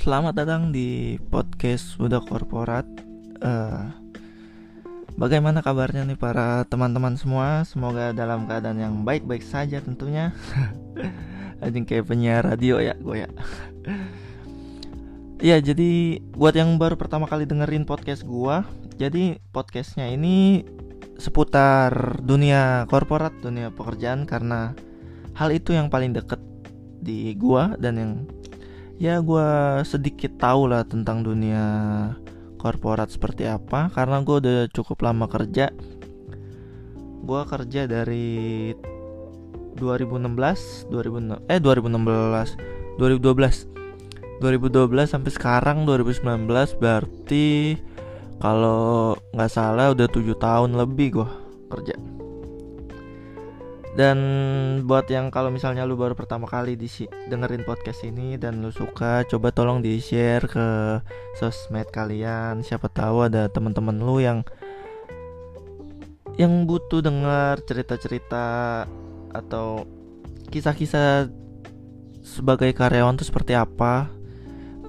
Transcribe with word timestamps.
selamat 0.00 0.32
datang 0.32 0.72
di 0.72 1.20
podcast 1.28 2.00
Budak 2.00 2.24
Korporat. 2.24 2.88
Uh, 3.44 3.92
bagaimana 5.20 5.60
kabarnya 5.60 6.08
nih 6.08 6.16
para 6.16 6.64
teman-teman 6.72 7.20
semua? 7.20 7.68
Semoga 7.68 8.16
dalam 8.16 8.48
keadaan 8.48 8.80
yang 8.80 8.94
baik-baik 9.04 9.44
saja 9.44 9.76
tentunya. 9.84 10.32
Anjing 11.60 11.84
kayak 11.84 12.08
penyiar 12.08 12.48
radio 12.48 12.80
ya, 12.80 12.96
gue 12.96 13.28
ya. 13.28 13.30
Iya, 15.36 15.60
jadi 15.60 16.16
buat 16.32 16.56
yang 16.56 16.80
baru 16.80 16.96
pertama 16.96 17.28
kali 17.28 17.44
dengerin 17.44 17.84
podcast 17.84 18.24
gua, 18.24 18.64
jadi 18.96 19.36
podcastnya 19.52 20.08
ini 20.08 20.64
seputar 21.20 22.24
dunia 22.24 22.88
korporat, 22.88 23.36
dunia 23.44 23.68
pekerjaan 23.68 24.24
karena 24.24 24.72
hal 25.36 25.52
itu 25.52 25.76
yang 25.76 25.92
paling 25.92 26.16
deket 26.16 26.40
di 27.04 27.36
gua 27.36 27.76
dan 27.76 27.94
yang 28.00 28.12
ya 29.00 29.24
gue 29.24 29.48
sedikit 29.88 30.36
tahu 30.36 30.68
lah 30.68 30.84
tentang 30.84 31.24
dunia 31.24 31.64
korporat 32.60 33.08
seperti 33.08 33.48
apa 33.48 33.88
karena 33.96 34.20
gue 34.20 34.36
udah 34.44 34.58
cukup 34.68 35.00
lama 35.00 35.24
kerja. 35.24 35.72
Gue 37.24 37.42
kerja 37.48 37.88
dari 37.88 38.70
2016 39.80 40.92
2000 40.92 41.48
eh 41.48 41.58
2016 41.58 43.00
2012 43.00 43.80
2012 44.40 45.08
sampai 45.08 45.30
sekarang 45.32 45.88
2019 45.88 46.48
berarti 46.76 47.76
kalau 48.40 49.16
nggak 49.32 49.52
salah 49.52 49.92
udah 49.92 50.08
tujuh 50.08 50.36
tahun 50.36 50.76
lebih 50.76 51.20
gue 51.20 51.28
kerja 51.72 52.19
dan 53.90 54.18
buat 54.86 55.10
yang 55.10 55.34
kalau 55.34 55.50
misalnya 55.50 55.82
lu 55.82 55.98
baru 55.98 56.14
pertama 56.14 56.46
kali 56.46 56.78
di 56.78 56.86
dengerin 57.26 57.66
podcast 57.66 58.06
ini 58.06 58.38
dan 58.38 58.62
lu 58.62 58.70
suka, 58.70 59.26
coba 59.26 59.50
tolong 59.50 59.82
di 59.82 59.98
share 59.98 60.46
ke 60.46 60.66
sosmed 61.34 61.90
kalian. 61.90 62.62
Siapa 62.62 62.86
tahu 62.86 63.26
ada 63.26 63.50
teman-teman 63.50 63.98
lu 63.98 64.22
yang 64.22 64.46
yang 66.38 66.70
butuh 66.70 67.02
dengar 67.02 67.58
cerita-cerita 67.66 68.86
atau 69.34 69.82
kisah-kisah 70.54 71.26
sebagai 72.22 72.70
karyawan 72.70 73.18
tuh 73.18 73.26
seperti 73.26 73.58
apa. 73.58 74.06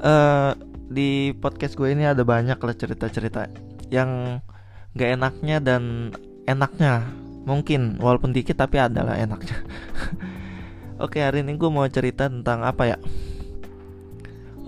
Uh, 0.02 0.53
di 0.92 1.31
podcast 1.38 1.73
gue 1.80 1.90
ini 1.94 2.03
ada 2.03 2.22
banyak 2.28 2.58
lah 2.58 2.75
cerita-cerita 2.75 3.47
yang 3.94 4.44
gak 4.92 5.09
enaknya 5.16 5.64
dan 5.64 6.12
enaknya 6.50 7.08
mungkin 7.44 7.97
walaupun 7.97 8.34
dikit 8.34 8.59
tapi 8.59 8.78
adalah 8.78 9.17
enaknya. 9.17 9.58
Oke 11.03 11.17
hari 11.17 11.42
ini 11.42 11.58
gue 11.58 11.70
mau 11.73 11.88
cerita 11.89 12.30
tentang 12.30 12.61
apa 12.61 12.84
ya? 12.86 12.97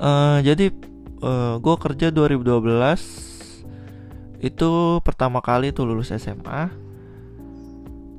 Uh, 0.01 0.41
jadi 0.41 0.73
uh, 1.21 1.29
eh, 1.29 1.55
gue 1.61 1.75
kerja 1.77 2.09
2012 2.09 4.41
itu 4.43 4.71
pertama 5.05 5.39
kali 5.39 5.71
tuh 5.71 5.87
lulus 5.87 6.11
SMA 6.11 6.67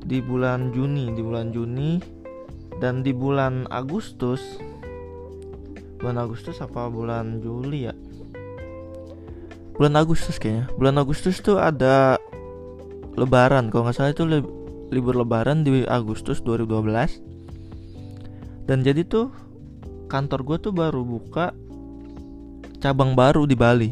di 0.05 0.21
bulan 0.23 0.71
Juni 0.71 1.11
di 1.13 1.23
bulan 1.23 1.51
Juni. 1.51 2.23
Dan 2.75 3.07
di 3.07 3.15
bulan 3.15 3.71
Agustus 3.71 4.43
bulan 6.03 6.19
Agustus 6.19 6.59
apa 6.59 6.91
bulan 6.91 7.39
Juli 7.39 7.87
ya? 7.87 7.95
Bulan 9.79 9.95
Agustus 9.95 10.43
kayaknya. 10.43 10.67
Bulan 10.75 10.99
Agustus 10.99 11.39
tuh 11.39 11.59
ada 11.59 12.19
lebaran 13.15 13.71
kalau 13.71 13.87
nggak 13.89 13.97
salah 13.97 14.13
itu 14.13 14.25
li 14.27 14.43
libur 14.93 15.17
lebaran 15.19 15.65
di 15.67 15.83
Agustus 15.89 16.45
2012 16.45 17.35
dan 18.69 18.81
jadi 18.81 19.05
tuh 19.05 19.33
kantor 20.09 20.41
gue 20.45 20.57
tuh 20.71 20.73
baru 20.73 21.03
buka 21.05 21.53
cabang 22.81 23.17
baru 23.17 23.49
di 23.49 23.57
Bali 23.57 23.91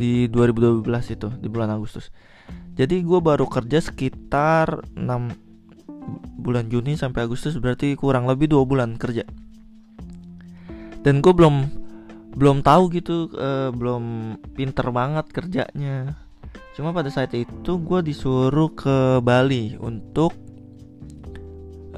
di 0.00 0.24
2012 0.32 0.88
itu 1.12 1.28
di 1.36 1.48
bulan 1.52 1.76
Agustus. 1.76 2.08
Jadi 2.72 3.04
gue 3.04 3.20
baru 3.20 3.44
kerja 3.44 3.84
sekitar 3.84 4.88
6 4.96 6.40
bulan 6.40 6.72
Juni 6.72 6.96
sampai 6.96 7.28
Agustus 7.28 7.60
berarti 7.60 7.92
kurang 8.00 8.24
lebih 8.24 8.48
dua 8.48 8.64
bulan 8.64 8.96
kerja. 8.96 9.28
Dan 11.04 11.20
gue 11.20 11.32
belum 11.36 11.68
belum 12.30 12.64
tahu 12.64 12.82
gitu 12.96 13.28
uh, 13.36 13.68
belum 13.74 14.36
pinter 14.54 14.86
banget 14.94 15.26
kerjanya 15.34 16.14
Cuma 16.80 16.96
pada 16.96 17.12
saat 17.12 17.34
itu 17.36 17.72
gue 17.76 18.00
disuruh 18.00 18.72
ke 18.72 19.20
Bali 19.20 19.76
untuk 19.76 20.32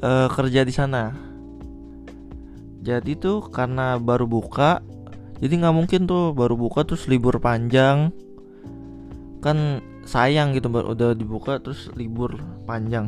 uh, 0.03 0.27
kerja 0.27 0.67
di 0.67 0.73
sana. 0.75 1.15
Jadi 2.83 3.15
tuh 3.15 3.47
karena 3.47 3.95
baru 3.95 4.27
buka, 4.27 4.83
jadi 5.39 5.55
nggak 5.55 5.75
mungkin 5.77 6.01
tuh 6.03 6.35
baru 6.35 6.59
buka 6.59 6.83
terus 6.83 7.07
libur 7.07 7.39
panjang. 7.39 8.11
Kan 9.39 9.79
sayang 10.03 10.51
gitu 10.51 10.67
udah 10.67 11.15
dibuka 11.15 11.63
terus 11.63 11.87
libur 11.95 12.35
panjang. 12.67 13.07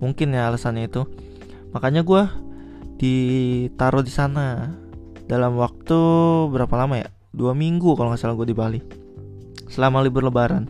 Mungkin 0.00 0.32
ya 0.32 0.48
alasannya 0.48 0.88
itu. 0.88 1.04
Makanya 1.76 2.00
gue 2.00 2.22
ditaruh 2.96 4.00
di 4.00 4.12
sana 4.14 4.72
dalam 5.28 5.60
waktu 5.60 6.00
berapa 6.48 6.72
lama 6.80 7.04
ya? 7.04 7.12
Dua 7.28 7.52
minggu 7.52 7.92
kalau 7.92 8.08
nggak 8.08 8.24
salah 8.24 8.38
gue 8.40 8.48
di 8.48 8.56
Bali 8.56 9.03
selama 9.68 10.04
libur 10.04 10.24
lebaran. 10.24 10.68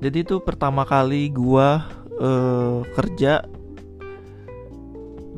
Jadi 0.00 0.24
itu 0.24 0.40
pertama 0.40 0.88
kali 0.88 1.28
gua 1.28 1.84
uh, 2.20 2.80
kerja 2.96 3.44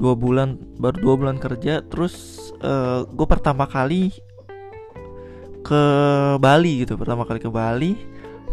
dua 0.03 0.15
bulan 0.19 0.59
baru 0.81 0.97
dua 0.99 1.15
bulan 1.15 1.37
kerja 1.39 1.85
terus 1.85 2.39
uh, 2.65 3.07
gue 3.07 3.27
pertama 3.29 3.69
kali 3.71 4.11
ke 5.63 5.83
Bali 6.43 6.83
gitu 6.83 6.99
pertama 6.99 7.23
kali 7.23 7.39
ke 7.39 7.47
Bali. 7.47 7.95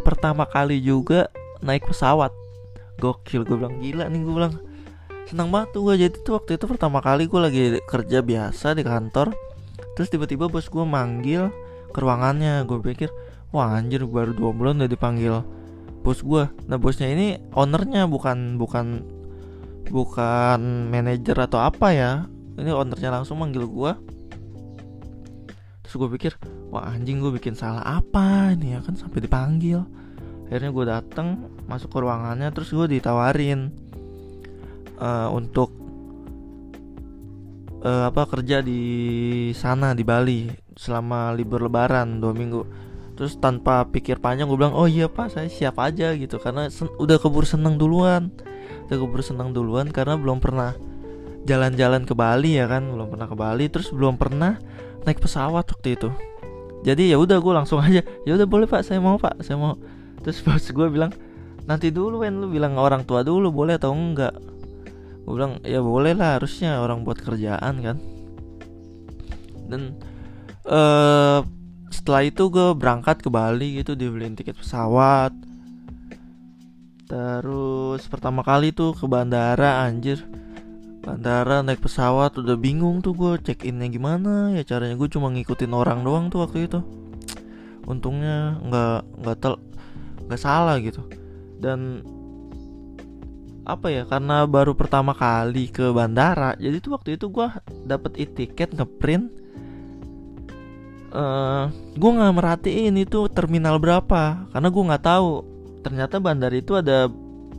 Pertama 0.06 0.46
kali 0.46 0.78
juga 0.80 1.28
naik 1.66 1.90
pesawat. 1.90 2.32
Gokil 3.02 3.48
gue 3.48 3.58
bilang 3.58 3.82
gila 3.82 4.06
nih 4.08 4.22
gue 4.22 4.34
bilang. 4.34 4.54
Senang 5.26 5.50
banget 5.54 5.78
tuh 5.78 5.82
gue 5.90 5.96
jadi 6.06 6.18
tuh 6.26 6.42
waktu 6.42 6.58
itu 6.58 6.66
pertama 6.66 7.02
kali 7.02 7.30
gue 7.30 7.40
lagi 7.42 7.62
kerja 7.86 8.22
biasa 8.22 8.78
di 8.78 8.86
kantor. 8.86 9.34
Terus 9.98 10.08
tiba-tiba 10.10 10.48
bos 10.48 10.70
gue 10.70 10.86
manggil 10.86 11.50
ke 11.90 12.00
ruangannya. 12.00 12.64
Gue 12.70 12.80
pikir 12.82 13.10
wah 13.50 13.74
anjir 13.74 14.06
baru 14.06 14.32
dua 14.38 14.52
bulan 14.54 14.78
udah 14.82 14.92
dipanggil 14.92 15.42
bos 16.00 16.24
gue 16.24 16.48
nah 16.72 16.80
bosnya 16.80 17.12
ini 17.12 17.44
ownernya 17.52 18.08
bukan 18.08 18.56
bukan 18.56 19.04
bukan 19.90 20.60
manajer 20.88 21.36
atau 21.36 21.60
apa 21.60 21.88
ya. 21.92 22.12
Ini 22.60 22.72
ownernya 22.76 23.10
langsung 23.10 23.42
manggil 23.42 23.66
gue 23.66 23.92
terus 25.84 25.96
gue 26.06 26.10
pikir 26.22 26.34
wah 26.70 26.86
anjing 26.86 27.18
gue 27.18 27.34
bikin 27.34 27.58
salah 27.58 27.82
apa 27.82 28.54
ini 28.54 28.78
ya? 28.78 28.80
Kan 28.86 28.96
sampai 28.96 29.20
dipanggil. 29.26 29.82
Akhirnya 30.50 30.70
gue 30.74 30.86
dateng 30.86 31.28
masuk 31.70 31.94
ke 31.94 31.98
ruangannya 32.02 32.50
terus 32.54 32.74
gue 32.74 32.86
ditawarin 32.90 33.70
uh, 34.98 35.30
untuk 35.30 35.74
uh, 37.84 38.10
apa 38.10 38.24
kerja 38.30 38.60
di 38.62 38.82
sana 39.56 39.96
di 39.96 40.04
Bali 40.04 40.69
selama 40.80 41.36
libur 41.36 41.68
lebaran 41.68 42.24
dua 42.24 42.32
minggu. 42.32 42.64
Terus 43.20 43.36
tanpa 43.36 43.84
pikir 43.92 44.24
panjang 44.24 44.48
gue 44.48 44.56
bilang 44.56 44.72
oh 44.72 44.88
iya 44.88 45.12
pak 45.12 45.36
saya 45.36 45.52
siap 45.52 45.76
aja 45.84 46.16
gitu. 46.16 46.40
Karena 46.40 46.72
udah 46.96 47.18
keburu 47.20 47.44
seneng 47.44 47.76
duluan. 47.76 48.32
Udah 48.88 48.96
keburu 48.96 49.20
seneng 49.20 49.52
duluan 49.52 49.92
karena 49.92 50.16
belum 50.16 50.40
pernah 50.40 50.72
jalan-jalan 51.44 52.08
ke 52.08 52.16
Bali 52.16 52.56
ya 52.56 52.72
kan? 52.72 52.88
Belum 52.88 53.12
pernah 53.12 53.28
ke 53.28 53.36
Bali 53.36 53.68
terus 53.68 53.92
belum 53.92 54.16
pernah 54.16 54.56
naik 55.04 55.20
pesawat 55.20 55.68
waktu 55.68 56.00
itu. 56.00 56.08
Jadi 56.88 57.12
ya 57.12 57.20
udah 57.20 57.44
gue 57.44 57.54
langsung 57.54 57.84
aja 57.84 58.00
ya 58.24 58.32
udah 58.40 58.48
boleh 58.48 58.64
pak 58.64 58.88
saya 58.88 59.04
mau 59.04 59.20
pak 59.20 59.44
saya 59.44 59.60
mau. 59.60 59.76
Terus 60.24 60.40
bos 60.40 60.64
gue 60.64 60.88
bilang 60.88 61.12
nanti 61.68 61.92
dulu 61.92 62.24
kan 62.24 62.32
lu 62.40 62.48
bilang 62.48 62.80
orang 62.80 63.04
tua 63.04 63.20
dulu 63.28 63.52
boleh 63.52 63.76
atau 63.76 63.92
enggak? 63.92 64.32
Gue 65.28 65.34
bilang 65.36 65.60
ya 65.68 65.84
boleh 65.84 66.16
lah 66.16 66.40
harusnya 66.40 66.80
orang 66.80 67.04
buat 67.04 67.20
kerjaan 67.20 67.84
kan. 67.84 68.00
Dan 69.68 70.00
uh, 70.70 71.42
setelah 71.90 72.22
itu 72.22 72.48
gue 72.54 72.78
berangkat 72.78 73.20
ke 73.26 73.30
Bali 73.34 73.82
gitu 73.82 73.98
dibeliin 73.98 74.38
tiket 74.38 74.56
pesawat. 74.56 75.34
Terus 77.10 78.06
pertama 78.06 78.46
kali 78.46 78.70
tuh 78.70 78.94
ke 78.94 79.10
bandara 79.10 79.84
anjir. 79.84 80.22
Bandara 81.02 81.66
naik 81.66 81.82
pesawat 81.82 82.38
udah 82.38 82.54
bingung 82.54 83.02
tuh 83.02 83.18
gue 83.18 83.34
check 83.42 83.66
innya 83.66 83.90
gimana. 83.90 84.54
Ya 84.54 84.62
caranya 84.62 84.94
gue 84.94 85.10
cuma 85.10 85.34
ngikutin 85.34 85.74
orang 85.74 86.06
doang 86.06 86.30
tuh 86.30 86.46
waktu 86.46 86.70
itu. 86.70 86.80
Untungnya 87.90 88.62
nggak 88.62 89.26
nggak 89.26 89.38
tel 89.42 89.58
nggak 90.30 90.42
salah 90.42 90.78
gitu. 90.78 91.02
Dan 91.58 92.06
apa 93.70 93.94
ya 93.94 94.02
karena 94.10 94.50
baru 94.50 94.74
pertama 94.74 95.14
kali 95.14 95.70
ke 95.70 95.94
bandara 95.94 96.58
jadi 96.58 96.82
tuh 96.82 96.98
waktu 96.98 97.22
itu 97.22 97.30
gue 97.30 97.46
dapet 97.86 98.18
e-tiket 98.18 98.74
ngeprint 98.74 99.30
uh, 101.14 101.20
eh, 101.20 101.64
gue 101.98 102.12
nggak 102.12 102.34
merhatiin 102.36 102.96
itu 102.98 103.30
terminal 103.32 103.78
berapa 103.82 104.50
karena 104.50 104.68
gue 104.70 104.84
nggak 104.90 105.06
tahu. 105.06 105.32
Ternyata 105.80 106.20
bandar 106.20 106.52
itu 106.52 106.76
ada 106.76 107.08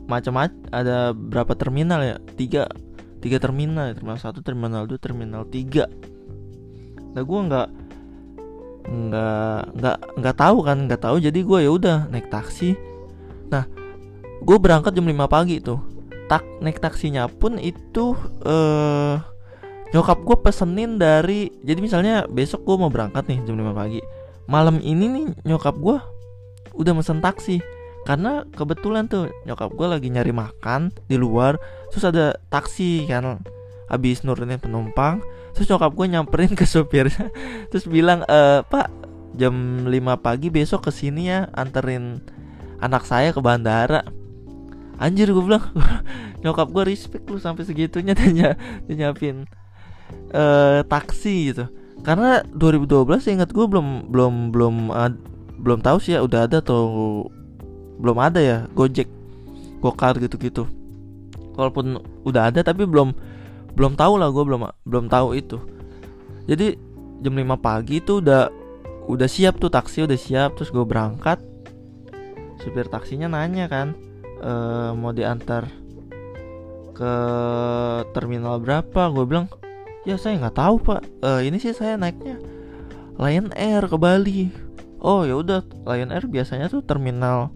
macam-macam 0.05 0.57
ada 0.69 1.11
berapa 1.15 1.53
terminal 1.57 1.99
ya? 2.03 2.15
Tiga 2.37 2.67
tiga 3.21 3.37
terminal 3.37 3.93
terminal 3.93 4.17
satu 4.17 4.41
terminal 4.41 4.85
dua 4.89 4.99
terminal 4.99 5.43
tiga. 5.47 5.87
Nah 7.13 7.23
gue 7.23 7.39
nggak 7.47 7.67
nggak 8.91 9.59
nggak 9.77 9.97
nggak 10.19 10.35
tahu 10.35 10.57
kan 10.65 10.77
nggak 10.89 11.01
tahu. 11.01 11.17
Jadi 11.21 11.39
gue 11.41 11.59
ya 11.63 11.71
udah 11.71 11.97
naik 12.11 12.27
taksi. 12.29 12.75
Nah 13.49 13.65
gue 14.41 14.57
berangkat 14.57 14.97
jam 14.97 15.05
5 15.05 15.27
pagi 15.29 15.61
tuh. 15.61 15.79
Tak 16.27 16.63
naik 16.63 16.79
taksinya 16.79 17.27
pun 17.27 17.59
itu 17.59 18.15
eh 18.47 19.30
nyokap 19.91 20.23
gue 20.23 20.37
pesenin 20.39 20.95
dari 20.95 21.51
jadi 21.61 21.79
misalnya 21.83 22.15
besok 22.31 22.63
gue 22.63 22.75
mau 22.79 22.87
berangkat 22.87 23.27
nih 23.27 23.39
jam 23.43 23.59
5 23.59 23.75
pagi. 23.75 24.01
Malam 24.47 24.79
ini 24.79 25.05
nih 25.07 25.25
nyokap 25.47 25.75
gue 25.77 25.97
udah 26.75 26.93
mesen 26.95 27.19
taksi. 27.19 27.59
Karena 28.01 28.41
kebetulan 28.57 29.05
tuh 29.05 29.29
nyokap 29.45 29.77
gue 29.77 29.87
lagi 29.87 30.09
nyari 30.09 30.33
makan 30.33 30.89
di 31.05 31.21
luar 31.21 31.61
terus 31.93 32.01
ada 32.01 32.33
taksi 32.49 33.05
kan 33.05 33.45
habis 33.91 34.25
nurunin 34.25 34.57
penumpang 34.57 35.21
terus 35.53 35.69
nyokap 35.69 35.93
gue 35.93 36.07
nyamperin 36.09 36.55
ke 36.57 36.65
supirnya 36.65 37.29
terus 37.69 37.85
bilang 37.85 38.25
e, 38.25 38.65
pak 38.65 38.89
jam 39.37 39.85
5 39.85 39.91
pagi 40.17 40.49
besok 40.49 40.89
ke 40.89 40.91
sini 40.95 41.29
ya 41.29 41.45
anterin 41.53 42.23
anak 42.81 43.05
saya 43.05 43.29
ke 43.35 43.43
bandara. 43.43 44.01
Anjir 44.97 45.29
gue 45.29 45.43
bilang 45.45 45.61
nyokap 46.41 46.73
gue 46.73 46.83
respect 46.89 47.29
lu 47.29 47.37
sampai 47.37 47.69
segitunya 47.69 48.17
dia, 48.17 48.57
nyiapin 48.89 49.45
uh, 50.33 50.81
taksi 50.85 51.53
gitu. 51.53 51.65
Karena 52.01 52.41
2012 52.57 53.05
ingat 53.37 53.49
gue 53.53 53.65
belum 53.65 54.09
belum 54.09 54.33
belum 54.49 54.75
uh, 54.89 55.13
belum 55.61 55.79
tahu 55.85 55.97
sih 56.01 56.17
ya 56.17 56.25
udah 56.25 56.49
ada 56.49 56.57
atau 56.59 56.81
belum 58.01 58.17
ada 58.17 58.41
ya 58.41 58.57
Gojek 58.73 59.07
Gokar 59.81 60.17
gitu-gitu. 60.17 60.65
Walaupun 61.53 62.01
udah 62.25 62.49
ada 62.49 62.65
tapi 62.65 62.89
belum 62.89 63.13
belum 63.77 63.93
tahu 63.95 64.17
lah 64.17 64.33
gue 64.33 64.43
belum 64.43 64.61
belum 64.85 65.05
tahu 65.07 65.37
itu. 65.37 65.57
Jadi 66.49 66.75
jam 67.21 67.37
5 67.37 67.61
pagi 67.61 68.01
itu 68.01 68.19
udah 68.19 68.49
udah 69.05 69.29
siap 69.29 69.61
tuh 69.61 69.69
taksi 69.69 70.05
udah 70.05 70.17
siap 70.17 70.57
terus 70.57 70.73
gue 70.73 70.85
berangkat. 70.85 71.37
Supir 72.61 72.89
taksinya 72.89 73.25
nanya 73.25 73.65
kan 73.65 73.97
e, 74.37 74.53
mau 74.93 75.13
diantar 75.13 75.65
ke 76.93 77.13
terminal 78.13 78.61
berapa? 78.61 79.09
Gue 79.09 79.25
bilang 79.25 79.49
ya 80.05 80.15
saya 80.17 80.37
nggak 80.41 80.57
tahu 80.57 80.75
pak. 80.81 81.01
Uh, 81.21 81.41
ini 81.45 81.61
sih 81.61 81.73
saya 81.73 81.97
naiknya 81.97 82.41
Lion 83.21 83.53
Air 83.53 83.85
ke 83.85 83.97
Bali. 83.97 84.49
Oh 85.01 85.25
ya 85.25 85.37
udah. 85.37 85.61
Lion 85.85 86.09
Air 86.09 86.25
biasanya 86.25 86.69
tuh 86.69 86.81
terminal 86.81 87.53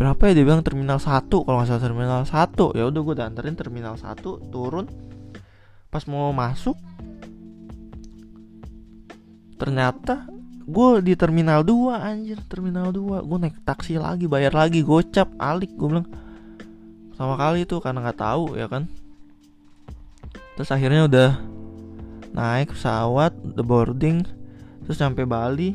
berapa 0.00 0.32
ya? 0.32 0.40
Dia 0.40 0.44
bilang 0.48 0.64
terminal 0.64 0.96
1 0.96 1.28
kalau 1.28 1.60
nggak 1.60 1.68
salah 1.68 1.84
terminal 1.84 2.24
1 2.24 2.32
ya 2.72 2.84
udah 2.88 3.00
gue 3.04 3.14
anterin 3.20 3.56
terminal 3.56 3.94
1 4.00 4.16
turun. 4.48 4.86
Pas 5.92 6.04
mau 6.08 6.32
masuk 6.32 6.76
ternyata 9.60 10.24
gue 10.64 11.04
di 11.04 11.12
terminal 11.20 11.60
2 11.60 12.00
anjir 12.00 12.40
terminal 12.48 12.96
2 12.96 13.28
gue 13.28 13.38
naik 13.44 13.60
taksi 13.60 14.00
lagi 14.00 14.24
bayar 14.24 14.56
lagi 14.56 14.80
gocap 14.80 15.28
alik 15.36 15.76
gue 15.76 15.88
bilang. 15.88 16.08
Sama 17.12 17.36
kali 17.36 17.68
tuh 17.68 17.84
karena 17.84 18.00
nggak 18.00 18.20
tahu 18.24 18.56
ya 18.56 18.64
kan 18.64 18.88
terus 20.60 20.76
akhirnya 20.76 21.08
udah 21.08 21.30
naik 22.36 22.76
pesawat 22.76 23.32
the 23.56 23.64
boarding 23.64 24.28
terus 24.84 25.00
sampai 25.00 25.24
Bali. 25.24 25.72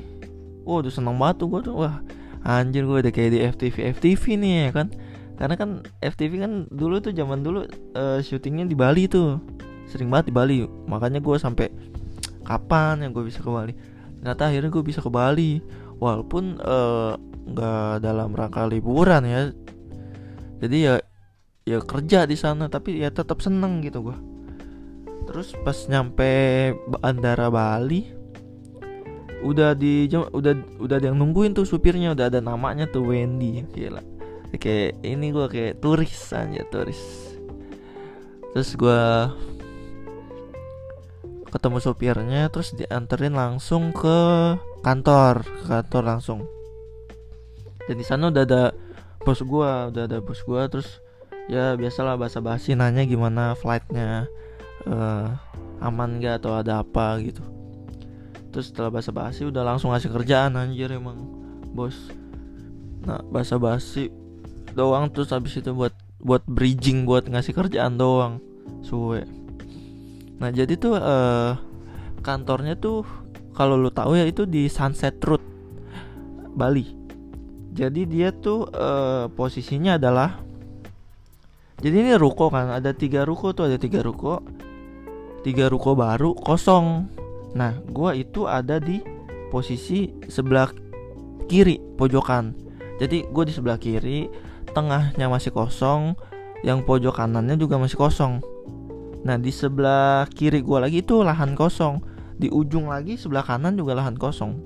Wah 0.62 0.86
udah 0.86 0.94
seneng 0.94 1.18
banget 1.18 1.42
tuh 1.42 1.48
gue 1.50 1.62
tuh. 1.66 1.74
Wah 1.74 2.06
anjir 2.46 2.86
gue 2.86 3.02
udah 3.02 3.10
kayak 3.10 3.34
di 3.34 3.40
FTV 3.50 3.98
FTV 3.98 4.24
nih 4.38 4.70
ya 4.70 4.72
kan? 4.78 4.94
Karena 5.42 5.58
kan 5.58 5.70
FTV 6.06 6.38
kan 6.38 6.54
dulu 6.70 7.02
tuh 7.02 7.18
zaman 7.18 7.42
dulu 7.42 7.66
uh, 7.98 8.22
syutingnya 8.22 8.70
di 8.70 8.78
Bali 8.78 9.10
tuh. 9.10 9.42
Sering 9.90 10.14
banget 10.14 10.30
di 10.30 10.34
Bali. 10.38 10.70
Makanya 10.86 11.18
gue 11.18 11.34
sampai 11.34 11.74
kapan 12.46 13.02
yang 13.02 13.10
gue 13.10 13.26
bisa 13.26 13.42
ke 13.42 13.50
Bali? 13.50 13.74
Ternyata 14.22 14.54
akhirnya 14.54 14.70
gue 14.70 14.84
bisa 14.86 15.02
ke 15.02 15.10
Bali. 15.10 15.66
Walaupun 15.98 16.62
eh, 16.62 17.14
nggak 17.50 17.90
uh, 17.90 17.98
dalam 18.06 18.38
rangka 18.38 18.70
liburan 18.70 19.26
ya. 19.26 19.50
Jadi 20.62 20.78
ya 20.78 21.02
ya 21.66 21.82
kerja 21.82 22.30
di 22.30 22.38
sana 22.38 22.70
tapi 22.70 23.02
ya 23.02 23.10
tetap 23.10 23.42
seneng 23.42 23.82
gitu 23.82 24.14
gue 24.14 24.35
terus 25.36 25.52
pas 25.68 25.76
nyampe 25.92 26.72
bandara 26.88 27.52
Bali 27.52 28.08
udah 29.44 29.76
di 29.76 30.08
udah 30.08 30.80
udah 30.80 30.96
ada 30.96 31.12
yang 31.12 31.20
nungguin 31.20 31.52
tuh 31.52 31.68
supirnya 31.68 32.16
udah 32.16 32.32
ada 32.32 32.40
namanya 32.40 32.88
tuh 32.88 33.12
Wendy 33.12 33.68
gila. 33.76 34.00
Kayak 34.56 34.96
ini 35.04 35.36
gue 35.36 35.44
kayak 35.52 35.84
turis 35.84 36.32
aja 36.32 36.64
turis. 36.72 37.36
Terus 38.56 38.80
gue 38.80 39.04
ketemu 41.52 41.84
supirnya 41.84 42.48
terus 42.48 42.72
dianterin 42.72 43.36
langsung 43.36 43.92
ke 43.92 44.56
kantor 44.88 45.44
ke 45.44 45.64
kantor 45.68 46.04
langsung. 46.16 46.48
Dan 47.92 48.00
di 48.00 48.08
sana 48.08 48.32
udah 48.32 48.44
ada 48.48 48.72
bos 49.28 49.44
gue 49.44 49.72
udah 49.92 50.04
ada 50.08 50.24
bos 50.24 50.40
gue 50.48 50.62
terus 50.72 51.04
ya 51.52 51.76
biasalah 51.76 52.16
basa 52.16 52.40
basi 52.40 52.72
nanya 52.72 53.04
gimana 53.04 53.52
flightnya 53.60 54.32
uh, 54.88 55.36
aman 55.84 56.22
gak 56.22 56.42
atau 56.44 56.58
ada 56.58 56.82
apa 56.82 57.20
gitu. 57.22 57.44
Terus 58.56 58.72
setelah 58.72 58.88
basa 58.88 59.12
basi 59.12 59.44
udah 59.44 59.68
langsung 59.68 59.92
ngasih 59.92 60.10
kerjaan 60.16 60.56
anjir 60.56 60.88
emang 60.96 61.20
bos. 61.76 61.96
Nah 63.04 63.20
basa 63.28 63.60
basi 63.60 64.08
doang 64.72 65.12
terus 65.12 65.36
habis 65.36 65.60
itu 65.60 65.76
buat 65.76 65.92
buat 66.24 66.42
bridging 66.48 67.04
buat 67.04 67.28
ngasih 67.28 67.52
kerjaan 67.52 68.00
doang 68.00 68.40
suwe. 68.80 69.28
Nah 70.40 70.50
jadi 70.56 70.74
tuh 70.80 70.96
uh, 70.96 71.60
kantornya 72.24 72.80
tuh 72.80 73.04
kalau 73.56 73.76
lu 73.76 73.92
tahu 73.92 74.20
ya 74.20 74.28
itu 74.28 74.48
di 74.48 74.68
Sunset 74.72 75.20
Road 75.24 75.44
Bali. 76.56 76.88
Jadi 77.76 78.08
dia 78.08 78.32
tuh 78.32 78.72
uh, 78.72 79.28
posisinya 79.36 80.00
adalah 80.00 80.40
jadi 81.76 82.08
ini 82.08 82.14
ruko 82.16 82.48
kan 82.48 82.72
ada 82.72 82.96
tiga 82.96 83.28
ruko 83.28 83.52
tuh 83.52 83.68
ada 83.68 83.76
tiga 83.76 84.00
ruko 84.00 84.40
tiga 85.46 85.70
ruko 85.70 85.94
baru 85.94 86.34
kosong. 86.34 87.06
Nah 87.54 87.78
gua 87.86 88.18
itu 88.18 88.50
ada 88.50 88.82
di 88.82 89.00
posisi 89.54 90.10
sebelah 90.26 90.74
kiri 91.46 91.78
pojokan. 91.96 92.58
Jadi 92.98 93.28
gue 93.28 93.44
di 93.46 93.54
sebelah 93.54 93.78
kiri 93.78 94.28
tengahnya 94.72 95.28
masih 95.30 95.52
kosong 95.54 96.16
yang 96.66 96.82
pojok 96.84 97.22
kanannya 97.22 97.60
juga 97.60 97.78
masih 97.78 98.00
kosong. 98.00 98.42
Nah 99.24 99.38
di 99.38 99.52
sebelah 99.54 100.28
kiri 100.32 100.66
gue 100.66 100.78
lagi 100.82 101.00
itu 101.06 101.22
lahan 101.22 101.54
kosong. 101.54 102.02
Di 102.36 102.52
ujung 102.52 102.92
lagi 102.92 103.16
sebelah 103.16 103.48
kanan 103.48 103.80
juga 103.80 103.96
lahan 103.96 104.20
kosong. 104.20 104.60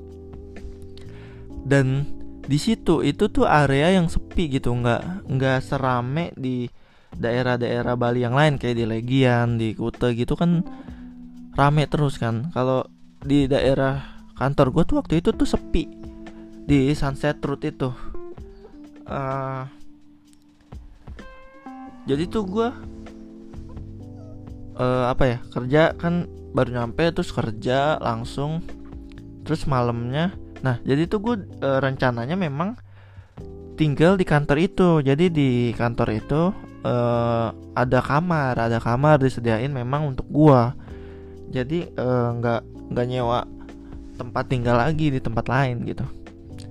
Dan 1.65 2.05
di 2.49 2.57
situ 2.57 3.05
itu 3.05 3.29
tuh 3.29 3.45
area 3.45 3.93
yang 3.93 4.09
sepi 4.09 4.49
gitu. 4.49 4.73
Nggak 4.73 5.29
nggak 5.29 5.59
serame 5.61 6.33
di 6.33 6.65
daerah-daerah 7.15 7.97
Bali 7.97 8.21
yang 8.21 8.37
lain 8.37 8.61
kayak 8.61 8.77
di 8.77 8.85
Legian, 8.85 9.57
di 9.57 9.73
Kuta 9.73 10.13
gitu 10.13 10.37
kan 10.37 10.61
rame 11.57 11.89
terus 11.89 12.21
kan. 12.21 12.53
Kalau 12.53 12.85
di 13.19 13.49
daerah 13.49 14.25
kantor 14.37 14.67
gue 14.71 14.83
tuh 14.87 14.95
waktu 15.03 15.13
itu 15.19 15.29
tuh 15.35 15.47
sepi 15.47 15.89
di 16.65 16.93
Sunset 16.93 17.41
Road 17.41 17.65
itu. 17.65 17.89
Uh, 19.09 19.65
jadi 22.05 22.25
tuh 22.29 22.45
gue 22.45 22.69
uh, 24.79 25.05
apa 25.11 25.23
ya 25.27 25.37
kerja 25.51 25.81
kan 25.93 26.25
baru 26.55 26.81
nyampe 26.81 27.13
terus 27.13 27.29
kerja 27.29 27.99
langsung 28.01 28.63
terus 29.45 29.67
malamnya 29.69 30.33
nah 30.65 30.81
jadi 30.81 31.05
tuh 31.05 31.19
gue 31.21 31.35
uh, 31.61 31.79
rencananya 31.79 32.33
memang 32.33 32.75
tinggal 33.77 34.17
di 34.19 34.25
kantor 34.25 34.57
itu 34.59 34.89
jadi 35.05 35.29
di 35.29 35.71
kantor 35.77 36.09
itu 36.17 36.41
uh, 36.83 37.51
ada 37.75 37.99
kamar 37.99 38.55
ada 38.55 38.77
kamar 38.79 39.19
disediain 39.19 39.71
memang 39.71 40.15
untuk 40.15 40.27
gua. 40.29 40.75
Jadi 41.49 41.89
eh, 41.89 42.29
nggak 42.37 42.61
uh, 42.61 42.93
nggak 42.93 43.05
nyewa 43.09 43.41
tempat 44.21 44.45
tinggal 44.53 44.77
lagi 44.77 45.09
di 45.09 45.17
tempat 45.17 45.49
lain 45.49 45.81
gitu. 45.81 46.05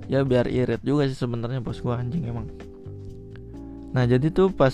Ya 0.06 0.22
biar 0.22 0.46
irit 0.46 0.78
juga 0.86 1.10
sih 1.10 1.18
sebenarnya 1.18 1.58
bos 1.58 1.82
gua 1.82 1.98
anjing 1.98 2.30
emang. 2.30 2.46
Nah 3.90 4.06
jadi 4.06 4.30
tuh 4.30 4.54
pas 4.54 4.72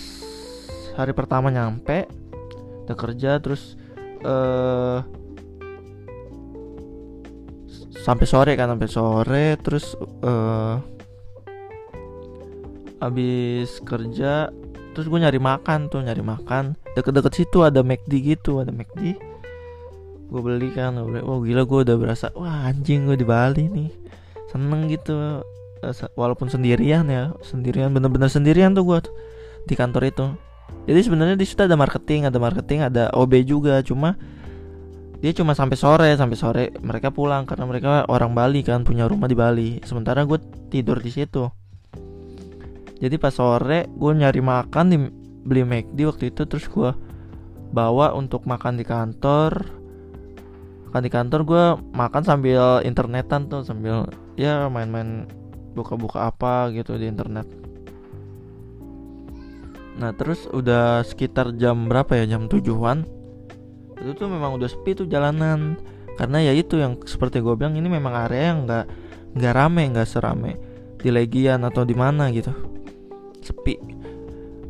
hari 0.93 1.11
pertama 1.17 1.49
nyampe 1.49 2.05
udah 2.85 2.93
kerja 2.93 3.41
terus 3.41 3.73
uh, 4.21 5.01
sampai 8.05 8.25
sore 8.29 8.53
kan 8.53 8.69
sampai 8.69 8.89
sore 8.89 9.47
terus 9.57 9.97
uh, 10.21 10.77
habis 13.01 13.81
kerja 13.81 14.53
terus 14.95 15.11
gue 15.11 15.19
nyari 15.19 15.37
makan 15.37 15.91
tuh 15.91 15.99
nyari 15.99 16.23
makan. 16.23 16.79
Deket-deket 16.95 17.33
situ 17.35 17.67
ada 17.67 17.83
McD 17.83 18.23
gitu 18.23 18.63
ada 18.63 18.71
McD. 18.71 19.19
Gue 20.31 20.41
beli 20.41 20.71
kan 20.71 20.95
gue 20.95 21.03
beli. 21.03 21.21
Oh 21.27 21.43
gila 21.43 21.67
gue 21.67 21.79
udah 21.83 21.95
berasa 21.99 22.31
wah 22.31 22.71
anjing 22.71 23.03
gue 23.03 23.19
di 23.19 23.27
Bali 23.27 23.67
nih. 23.67 23.91
Seneng 24.47 24.87
gitu 24.87 25.43
eh, 25.83 25.91
walaupun 26.15 26.47
sendirian 26.47 27.11
ya 27.11 27.35
sendirian 27.43 27.91
bener-bener 27.91 28.31
sendirian 28.31 28.71
tuh 28.71 28.87
gue 28.87 28.99
di 29.67 29.75
kantor 29.75 30.07
itu. 30.07 30.25
Jadi 30.87 30.99
sebenarnya 31.03 31.35
di 31.35 31.45
situ 31.45 31.59
ada 31.59 31.75
marketing 31.75 32.31
ada 32.31 32.39
marketing 32.39 32.79
ada 32.87 33.11
OB 33.11 33.43
juga. 33.43 33.83
Cuma 33.83 34.15
dia 35.19 35.35
cuma 35.35 35.51
sampai 35.51 35.75
sore 35.75 36.09
sampai 36.15 36.37
sore 36.39 36.63
mereka 36.79 37.11
pulang. 37.11 37.43
Karena 37.43 37.67
mereka 37.67 38.07
orang 38.07 38.31
Bali 38.31 38.63
kan 38.63 38.87
punya 38.87 39.11
rumah 39.11 39.27
di 39.27 39.35
Bali. 39.35 39.83
Sementara 39.83 40.23
gue 40.23 40.39
tidur 40.71 41.03
di 41.03 41.11
situ 41.11 41.64
jadi 43.05 43.21
pas 43.21 43.37
sore 43.37 43.85
gue 43.85 44.11
nyari 44.17 44.41
makan 44.41 44.85
di 44.89 44.97
beli 45.45 45.61
McD 45.61 46.09
waktu 46.09 46.33
itu 46.33 46.41
terus 46.49 46.65
gue 46.65 46.89
bawa 47.69 48.17
untuk 48.17 48.49
makan 48.49 48.81
di 48.81 48.85
kantor. 48.87 49.61
Makan 50.89 51.01
di 51.05 51.11
kantor 51.13 51.41
gue 51.45 51.63
makan 51.93 52.25
sambil 52.25 52.81
internetan 52.81 53.45
tuh 53.45 53.61
sambil 53.61 54.09
ya 54.33 54.65
main-main 54.73 55.29
buka-buka 55.77 56.33
apa 56.33 56.73
gitu 56.73 56.97
di 56.97 57.05
internet. 57.05 57.45
Nah 60.01 60.09
terus 60.17 60.49
udah 60.49 61.05
sekitar 61.05 61.53
jam 61.61 61.85
berapa 61.85 62.25
ya? 62.25 62.25
Jam 62.25 62.49
tujuan 62.49 63.05
itu 64.01 64.17
tuh 64.17 64.33
memang 64.33 64.57
udah 64.57 64.65
sepi 64.65 64.97
tuh 64.97 65.05
jalanan. 65.05 65.77
Karena 66.17 66.41
ya 66.41 66.57
itu 66.57 66.81
yang 66.81 66.97
seperti 67.05 67.37
gue 67.37 67.53
bilang 67.53 67.77
ini 67.77 67.85
memang 67.85 68.17
area 68.17 68.49
yang 68.49 68.65
nggak 68.65 68.85
nggak 69.37 69.53
rame 69.53 69.93
nggak 69.93 70.09
serame 70.09 70.57
di 70.97 71.13
Legian 71.13 71.61
atau 71.61 71.85
di 71.85 71.93
mana 71.93 72.33
gitu 72.33 72.64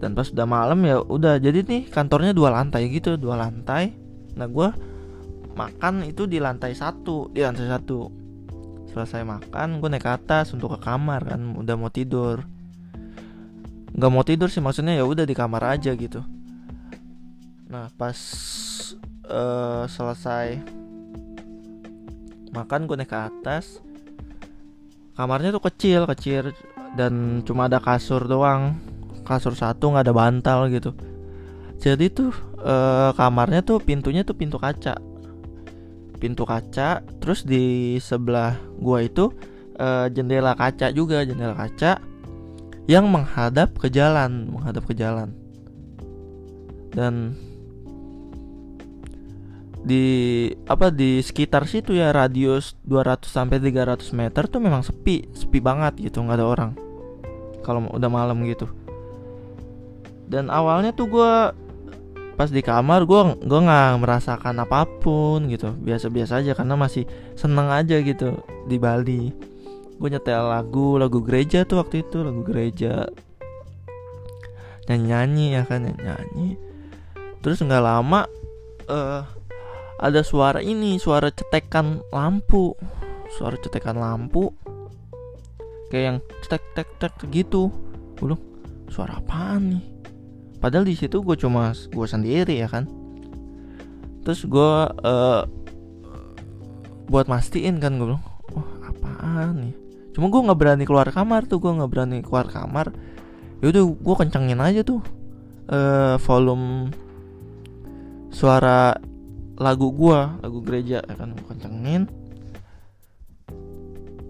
dan 0.05 0.13
pas 0.13 0.29
udah 0.29 0.45
malam 0.45 0.85
ya 0.85 1.01
udah 1.01 1.41
jadi 1.41 1.65
nih 1.65 1.89
kantornya 1.89 2.29
dua 2.29 2.53
lantai 2.53 2.93
gitu 2.93 3.17
dua 3.17 3.41
lantai. 3.41 3.89
Nah 4.37 4.45
gue 4.45 4.69
makan 5.57 6.05
itu 6.05 6.29
di 6.29 6.37
lantai 6.37 6.77
satu 6.77 7.33
di 7.33 7.41
lantai 7.41 7.65
satu. 7.65 8.13
Selesai 8.93 9.25
makan 9.25 9.81
gue 9.81 9.89
naik 9.89 10.05
ke 10.05 10.11
atas 10.13 10.53
untuk 10.53 10.77
ke 10.77 10.85
kamar 10.85 11.25
kan 11.25 11.41
udah 11.57 11.73
mau 11.73 11.89
tidur. 11.89 12.45
Nggak 13.97 14.11
mau 14.13 14.21
tidur 14.21 14.53
sih 14.53 14.61
maksudnya 14.61 14.93
ya 14.93 15.09
udah 15.09 15.25
di 15.25 15.33
kamar 15.33 15.73
aja 15.73 15.89
gitu. 15.97 16.21
Nah 17.73 17.89
pas 17.97 18.13
uh, 19.25 19.89
selesai 19.89 20.61
makan 22.53 22.85
gue 22.85 22.93
naik 22.93 23.09
ke 23.09 23.17
atas. 23.17 23.81
Kamarnya 25.17 25.49
tuh 25.49 25.65
kecil 25.65 26.05
kecil 26.05 26.53
dan 26.93 27.41
cuma 27.41 27.65
ada 27.65 27.81
kasur 27.81 28.29
doang 28.29 28.77
kasur 29.25 29.57
satu 29.57 29.91
nggak 29.91 30.05
ada 30.05 30.13
bantal 30.15 30.69
gitu. 30.69 30.93
Jadi 31.81 32.07
tuh 32.13 32.31
uh, 32.63 33.11
kamarnya 33.17 33.65
tuh 33.65 33.83
pintunya 33.83 34.23
tuh 34.23 34.37
pintu 34.37 34.55
kaca. 34.61 34.95
Pintu 36.15 36.47
kaca 36.47 37.03
terus 37.19 37.43
di 37.43 37.97
sebelah 37.99 38.55
gua 38.79 39.03
itu 39.03 39.33
uh, 39.81 40.07
jendela 40.07 40.55
kaca 40.55 40.89
juga 40.95 41.25
jendela 41.27 41.57
kaca 41.57 41.99
yang 42.85 43.09
menghadap 43.09 43.75
ke 43.75 43.91
jalan 43.91 44.47
menghadap 44.49 44.85
ke 44.87 44.93
jalan. 44.95 45.33
Dan 46.95 47.35
di 49.85 50.49
apa 50.65 50.89
di 50.89 51.21
sekitar 51.21 51.69
situ 51.69 51.93
ya 51.93 52.09
radius 52.09 52.73
200 52.89 53.29
sampai 53.29 53.61
300 53.61 54.01
meter 54.17 54.49
tuh 54.49 54.57
memang 54.57 54.81
sepi 54.81 55.29
sepi 55.35 55.61
banget 55.61 56.09
gitu 56.09 56.23
nggak 56.23 56.39
ada 56.39 56.47
orang. 56.47 56.71
Kalau 57.61 57.89
udah 57.91 58.09
malam 58.09 58.45
gitu 58.45 58.84
dan 60.25 60.49
awalnya 60.49 60.91
tuh 60.91 61.07
gue 61.09 61.33
pas 62.35 62.51
di 62.51 62.59
kamar 62.59 63.07
gue 63.07 63.47
gue 63.47 63.59
nggak 63.63 64.03
merasakan 64.03 64.59
apa 64.59 64.83
pun 64.99 65.47
gitu. 65.47 65.71
Biasa-biasa 65.71 66.43
aja 66.43 66.51
karena 66.51 66.75
masih 66.75 67.07
seneng 67.37 67.71
aja 67.71 68.01
gitu 68.03 68.35
di 68.67 68.75
Bali. 68.75 69.31
Gue 69.95 70.09
nyetel 70.11 70.51
lagu 70.51 70.99
lagu 70.99 71.23
gereja 71.23 71.63
tuh 71.63 71.79
waktu 71.79 72.03
itu 72.03 72.25
lagu 72.25 72.43
gereja. 72.43 73.07
Nyanyi 74.85 75.07
nyanyi 75.09 75.45
ya 75.57 75.61
kan 75.65 75.81
nyanyi, 75.81 75.97
-nyanyi. 75.97 76.49
terus 77.41 77.57
nggak 77.61 77.81
lama 77.81 78.29
uh, 78.85 79.25
ada 79.97 80.21
suara 80.21 80.61
ini 80.61 80.99
suara 80.99 81.31
cetekan 81.31 82.03
lampu. 82.11 82.75
Suara 83.31 83.55
cetekan 83.57 83.95
lampu. 83.95 84.51
Kayak 85.89 86.03
yang 86.03 86.17
cetek 86.43 86.63
tek 86.75 86.89
tek 86.99 87.13
gitu. 87.31 87.71
Belum 88.19 88.37
suara 88.91 89.17
apa 89.17 89.57
nih 89.57 89.94
padahal 90.65 90.81
di 90.81 90.97
situ 90.97 91.21
gue 91.21 91.37
cuma 91.37 91.77
gue 91.77 92.07
sendiri 92.09 92.57
ya 92.57 92.65
kan? 92.65 92.89
Terus 94.25 94.49
gue 94.49 94.73
uh, 94.89 95.45
buat 97.05 97.29
mastiin 97.29 97.77
kan 97.77 98.01
gue 98.01 98.17
oh 98.17 98.67
apaan 98.81 99.69
nih? 99.69 99.75
Cuma 100.17 100.33
gue 100.33 100.41
nggak 100.41 100.57
berani 100.57 100.89
keluar 100.89 101.05
kamar 101.13 101.45
tuh 101.45 101.61
gue 101.61 101.69
nggak 101.69 101.91
berani 101.93 102.25
keluar 102.25 102.49
kamar. 102.49 102.89
Yaudah 103.61 103.85
gue 103.85 104.15
kencengin 104.25 104.57
aja 104.57 104.81
tuh 104.81 105.05
uh, 105.69 106.17
volume 106.17 106.89
suara 108.33 108.97
lagu 109.61 109.93
gua 109.93 110.41
lagu 110.41 110.65
gereja 110.65 111.05
ya 111.05 111.13
kan? 111.13 111.37
Gua 111.37 111.53
kencengin. 111.53 112.09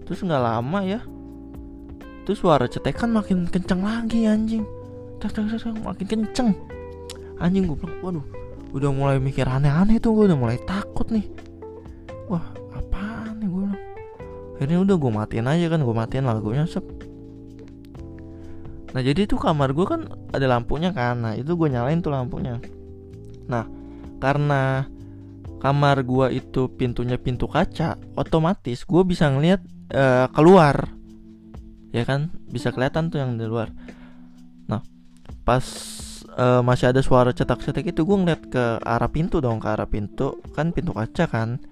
Terus 0.04 0.20
nggak 0.20 0.44
lama 0.44 0.84
ya 0.84 1.00
terus 2.26 2.42
suara 2.42 2.66
cetekan 2.66 3.14
makin 3.14 3.46
kenceng 3.46 3.86
lagi 3.86 4.26
anjing 4.26 4.66
makin 5.82 6.06
kenceng. 6.06 6.50
Anjing 7.40 7.68
gue 7.68 7.76
bilang 7.76 7.98
waduh. 8.02 8.26
Udah 8.74 8.90
mulai 8.92 9.16
mikir 9.22 9.46
aneh-aneh 9.46 10.00
tuh 10.02 10.12
gue 10.16 10.24
udah 10.30 10.38
mulai 10.38 10.58
takut 10.64 11.08
nih. 11.08 11.26
Wah 12.28 12.44
apaan 12.74 13.40
nih 13.40 13.48
gue 13.48 13.60
bilang? 13.66 13.82
Akhirnya 14.56 14.78
udah 14.82 14.96
gue 14.96 15.10
matiin 15.12 15.46
aja 15.46 15.66
kan 15.68 15.80
gue 15.84 15.94
matiin 15.94 16.24
lagunya 16.24 16.64
sep. 16.64 16.84
Nah 18.96 19.00
jadi 19.04 19.28
tuh 19.28 19.36
kamar 19.36 19.76
gue 19.76 19.86
kan 19.86 20.08
ada 20.32 20.46
lampunya 20.48 20.90
kan. 20.90 21.20
Nah 21.20 21.32
itu 21.36 21.52
gue 21.56 21.68
nyalain 21.68 22.00
tuh 22.00 22.12
lampunya. 22.12 22.58
Nah 23.46 23.68
karena 24.16 24.88
kamar 25.60 26.04
gua 26.04 26.28
itu 26.30 26.68
pintunya 26.72 27.16
pintu 27.18 27.48
kaca, 27.48 27.96
otomatis 28.14 28.84
gua 28.84 29.02
bisa 29.02 29.28
ngelihat 29.28 29.60
uh, 29.92 30.28
keluar. 30.30 30.94
Ya 31.90 32.04
kan? 32.04 32.32
Bisa 32.46 32.70
kelihatan 32.70 33.08
tuh 33.08 33.18
yang 33.24 33.40
di 33.40 33.46
luar. 33.48 33.72
Pas 35.46 35.62
uh, 36.34 36.60
masih 36.66 36.90
ada 36.90 37.00
suara 37.00 37.30
cetak-cetak 37.30 37.86
itu 37.86 38.02
gua 38.02 38.18
ngeliat 38.18 38.42
ke 38.50 38.64
arah 38.82 39.10
pintu 39.10 39.38
dong, 39.38 39.62
ke 39.62 39.68
arah 39.70 39.86
pintu. 39.86 40.42
Kan 40.52 40.74
pintu 40.74 40.90
kaca 40.90 41.24
kan. 41.30 41.62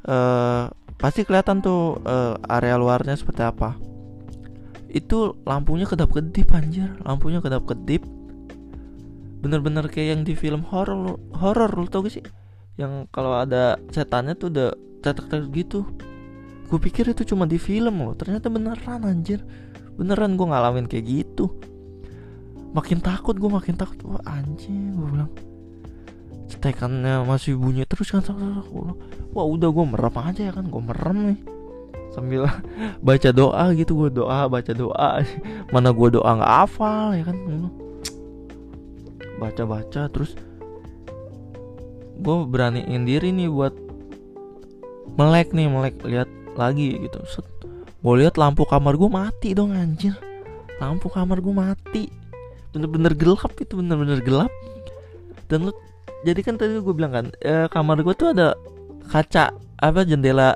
Uh, 0.00 0.72
pasti 0.96 1.28
kelihatan 1.28 1.60
tuh 1.60 2.00
uh, 2.02 2.40
area 2.48 2.80
luarnya 2.80 3.14
seperti 3.14 3.44
apa. 3.44 3.76
Itu 4.88 5.38
lampunya 5.44 5.84
kedap-kedip 5.84 6.48
anjir, 6.56 6.96
lampunya 7.04 7.44
kedap-kedip. 7.44 8.02
Bener-bener 9.44 9.92
kayak 9.92 10.08
yang 10.16 10.22
di 10.24 10.32
film 10.32 10.64
horror 10.64 11.20
horror 11.36 11.70
lu 11.76 11.86
tau 11.86 12.02
gak 12.02 12.16
sih? 12.16 12.24
yang 12.80 13.04
kalau 13.12 13.36
ada 13.36 13.76
setannya 13.92 14.32
tuh 14.32 14.48
udah 14.48 14.70
cetek-cetek 15.04 15.52
gitu 15.52 15.80
gue 16.72 16.78
pikir 16.80 17.12
itu 17.12 17.28
cuma 17.28 17.44
di 17.44 17.60
film 17.60 18.00
loh 18.00 18.16
ternyata 18.16 18.48
beneran 18.48 19.04
anjir 19.04 19.44
beneran 20.00 20.40
gue 20.40 20.46
ngalamin 20.48 20.86
kayak 20.88 21.04
gitu 21.04 21.52
makin 22.70 22.98
takut 23.02 23.34
gue 23.36 23.50
makin 23.50 23.74
takut. 23.74 23.98
Wah 24.06 24.22
anjing 24.26 24.94
gue 24.94 25.06
bilang. 25.10 25.32
Cetekannya 26.50 27.22
masih 27.26 27.54
bunyi 27.54 27.86
terus 27.86 28.10
kan 28.10 28.26
wah 29.30 29.46
udah 29.46 29.70
gue 29.70 29.84
merem 29.86 30.16
aja 30.18 30.42
ya 30.50 30.52
kan 30.54 30.66
gue 30.66 30.82
merem 30.82 31.18
nih. 31.34 31.40
Sambil 32.10 32.46
baca 33.06 33.30
doa 33.30 33.64
gitu 33.74 33.92
gue 34.06 34.10
doa 34.22 34.50
baca 34.50 34.72
doa. 34.74 35.22
Mana 35.74 35.90
gue 35.94 36.08
doa 36.10 36.30
nggak 36.38 36.52
hafal 36.66 37.14
ya 37.14 37.24
kan 37.26 37.38
baca 39.40 39.64
baca 39.64 40.04
terus 40.12 40.36
gue 42.20 42.36
beraniin 42.44 43.08
diri 43.08 43.32
nih 43.32 43.48
buat 43.48 43.72
melek 45.16 45.56
nih 45.56 45.66
melek 45.72 45.96
lihat 46.04 46.28
lagi 46.58 46.98
gitu. 47.08 47.18
Gue 48.00 48.14
lihat 48.20 48.36
lampu 48.36 48.68
kamar 48.68 49.00
gue 49.00 49.08
mati 49.08 49.56
dong 49.56 49.72
anjir. 49.72 50.12
Lampu 50.76 51.08
kamar 51.08 51.40
gue 51.40 51.54
mati 51.56 52.19
bener-bener 52.70 53.12
gelap 53.14 53.54
itu 53.58 53.78
bener-bener 53.78 54.20
gelap. 54.22 54.52
Dan 55.50 55.70
lu 55.70 55.72
jadi 56.22 56.40
kan 56.44 56.54
tadi 56.60 56.78
gue 56.78 56.94
bilang 56.94 57.12
kan 57.12 57.26
eh, 57.42 57.66
kamar 57.72 58.04
gue 58.04 58.14
tuh 58.14 58.36
ada 58.36 58.54
kaca 59.10 59.56
apa 59.80 60.00
jendela 60.06 60.54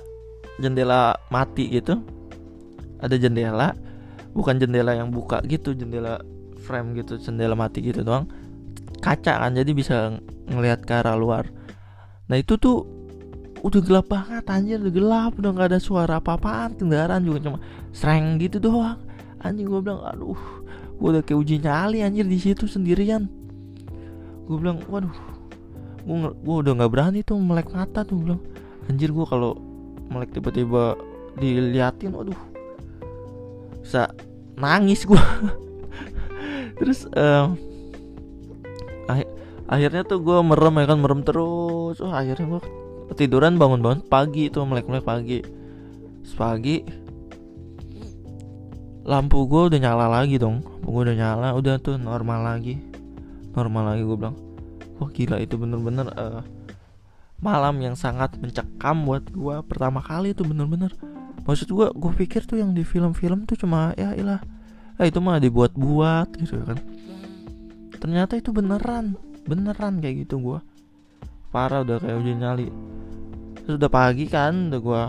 jendela 0.61 1.19
mati 1.33 1.71
gitu. 1.71 1.99
Ada 3.03 3.19
jendela 3.19 3.75
bukan 4.35 4.59
jendela 4.59 4.95
yang 4.95 5.15
buka 5.15 5.43
gitu 5.47 5.75
jendela 5.75 6.23
frame 6.65 6.97
gitu 7.03 7.19
jendela 7.19 7.59
mati 7.59 7.83
gitu 7.83 8.07
doang. 8.07 8.31
Kaca 9.03 9.43
kan 9.45 9.53
jadi 9.53 9.71
bisa 9.75 10.17
ngelihat 10.49 10.87
ke 10.87 10.93
arah 10.95 11.19
luar. 11.19 11.51
Nah 12.31 12.41
itu 12.41 12.57
tuh 12.57 12.87
udah 13.65 13.81
gelap 13.81 14.13
banget 14.13 14.45
anjir 14.53 14.77
udah 14.77 14.93
gelap 14.93 15.33
udah 15.41 15.51
nggak 15.57 15.69
ada 15.73 15.81
suara 15.81 16.21
apa-apaan 16.21 16.77
kendaraan 16.77 17.25
juga 17.25 17.49
cuma 17.49 17.59
sereng 17.97 18.37
gitu 18.37 18.61
doang. 18.61 19.01
Anjing 19.41 19.69
gue 19.69 19.81
bilang 19.81 20.05
aduh 20.05 20.64
gue 20.95 21.09
udah 21.11 21.23
kayak 21.27 21.39
uji 21.41 21.55
nyali 21.61 22.03
anjir 22.03 22.27
di 22.27 22.39
situ 22.39 22.65
sendirian. 22.71 23.27
Gue 24.47 24.57
bilang 24.61 24.83
waduh 24.87 25.13
gue 26.05 26.17
gue 26.37 26.57
udah 26.65 26.73
nggak 26.77 26.93
berani 26.93 27.21
tuh 27.25 27.41
melek 27.41 27.73
mata 27.73 28.07
tuh 28.07 28.17
bilang. 28.21 28.41
Anjir 28.87 29.11
gue 29.11 29.27
kalau 29.27 29.57
melek 30.13 30.37
tiba-tiba 30.37 30.95
diliatin 31.41 32.15
waduh 32.15 32.39
bisa 33.85 34.15
nangis 34.55 35.03
gue 35.05 35.19
terus 36.79 37.05
uh, 37.13 37.53
akhirnya 39.69 40.07
tuh 40.07 40.21
gue 40.23 40.39
merem 40.45 40.75
ya 40.81 40.87
kan 40.89 40.99
merem 41.01 41.21
terus. 41.25 41.99
Wah 42.01 42.21
akhirnya 42.21 42.47
gue 42.57 42.63
tiduran 43.17 43.57
bangun-bangun 43.57 44.07
pagi 44.07 44.49
itu 44.53 44.61
melek-melek 44.63 45.05
pagi. 45.05 45.41
Pagi 46.35 47.04
lampu 49.05 49.45
gue 49.45 49.69
udah 49.71 49.79
nyala 49.79 50.07
lagi 50.09 50.41
dong. 50.41 50.65
Gue 50.81 51.05
udah 51.05 51.17
nyala 51.17 51.49
udah 51.53 51.77
tuh 51.79 52.01
normal 52.01 52.41
lagi. 52.43 52.81
Normal 53.53 53.95
lagi 53.95 54.03
gue 54.03 54.17
bilang. 54.17 54.37
Wah 54.99 55.11
gila 55.13 55.37
itu 55.39 55.61
bener-bener 55.61 56.09
uh, 56.17 56.41
malam 57.45 57.77
yang 57.85 57.93
sangat 57.93 58.33
mencekam 58.41 59.05
buat 59.05 59.29
gue 59.29 59.57
pertama 59.69 60.01
kali 60.01 60.33
itu 60.33 60.43
bener-bener. 60.43 60.97
Maksud 61.45 61.69
gue 61.69 61.87
gue 61.93 62.13
pikir 62.25 62.49
tuh 62.49 62.57
yang 62.57 62.73
di 62.73 62.83
film-film 62.83 63.45
tuh 63.45 63.61
cuma 63.61 63.93
ya 64.01 64.17
ilah 64.17 64.41
eh, 64.97 65.13
itu 65.13 65.21
mah 65.21 65.37
dibuat-buat 65.37 66.41
gitu 66.41 66.65
kan. 66.65 66.81
Ternyata 68.01 68.41
itu 68.41 68.49
beneran 68.51 69.21
beneran 69.45 70.01
kayak 70.01 70.25
gitu 70.25 70.41
gue 70.41 70.59
parah 71.53 71.85
udah 71.85 72.01
kayak 72.01 72.17
udah 72.17 72.35
nyali. 72.41 72.69
Terus 73.65 73.77
udah 73.77 73.91
pagi 73.93 74.25
kan 74.27 74.73
udah 74.73 74.81
gue 74.81 75.03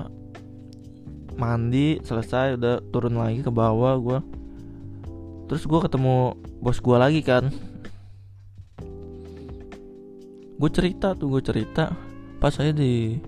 mandi 1.35 1.99
selesai 1.99 2.55
udah 2.55 2.75
turun 2.91 3.19
lagi 3.19 3.43
ke 3.43 3.51
bawah 3.51 3.95
gue 3.99 4.19
terus 5.45 5.67
gue 5.69 5.79
ketemu 5.83 6.33
bos 6.57 6.81
gue 6.81 6.97
lagi 6.97 7.21
kan. 7.21 7.53
Gue 10.55 10.69
cerita 10.71 11.13
tuh 11.13 11.37
gue 11.37 11.41
cerita 11.45 11.93
pas 12.41 12.49
saya 12.49 12.73
di 12.73 13.19